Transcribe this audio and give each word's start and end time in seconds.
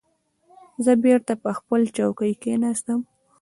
زه 0.83 0.91
بېرته 1.03 1.33
پر 1.41 1.51
خپلې 1.59 1.87
چوکۍ 1.95 2.33
کېناستم. 2.43 2.99